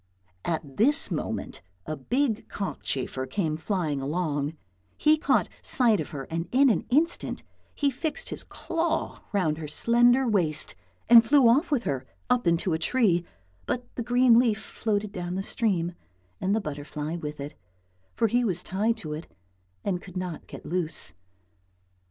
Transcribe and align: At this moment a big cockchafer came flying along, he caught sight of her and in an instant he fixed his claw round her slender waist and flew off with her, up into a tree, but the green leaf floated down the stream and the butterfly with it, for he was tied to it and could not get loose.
At 0.43 0.77
this 0.77 1.11
moment 1.11 1.61
a 1.85 1.95
big 1.95 2.47
cockchafer 2.49 3.27
came 3.27 3.55
flying 3.55 4.01
along, 4.01 4.57
he 4.97 5.15
caught 5.15 5.47
sight 5.61 5.99
of 5.99 6.09
her 6.09 6.23
and 6.23 6.49
in 6.51 6.71
an 6.71 6.87
instant 6.89 7.43
he 7.75 7.91
fixed 7.91 8.29
his 8.29 8.43
claw 8.43 9.19
round 9.31 9.59
her 9.59 9.67
slender 9.67 10.27
waist 10.27 10.73
and 11.07 11.23
flew 11.23 11.47
off 11.47 11.69
with 11.69 11.83
her, 11.83 12.07
up 12.31 12.47
into 12.47 12.73
a 12.73 12.79
tree, 12.79 13.23
but 13.67 13.93
the 13.93 14.01
green 14.01 14.39
leaf 14.39 14.57
floated 14.59 15.11
down 15.11 15.35
the 15.35 15.43
stream 15.43 15.93
and 16.39 16.55
the 16.55 16.61
butterfly 16.61 17.15
with 17.17 17.39
it, 17.39 17.53
for 18.15 18.27
he 18.27 18.43
was 18.43 18.63
tied 18.63 18.97
to 18.97 19.13
it 19.13 19.27
and 19.83 20.01
could 20.01 20.17
not 20.17 20.47
get 20.47 20.65
loose. 20.65 21.13